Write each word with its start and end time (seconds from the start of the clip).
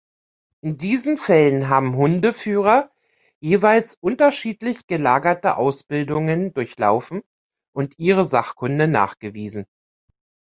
In 0.63 0.77
diesen 0.79 1.15
Fällen 1.15 1.69
haben 1.69 1.95
Hundeführer 1.95 2.89
jeweils 3.39 3.97
unterschiedlich 4.01 4.87
gelagerte 4.87 5.57
Ausbildungen 5.57 6.53
durchlaufen 6.55 7.21
und 7.75 7.93
ihre 7.99 8.25
Sachkunde 8.25 8.87
nachgewiesen. 8.87 9.67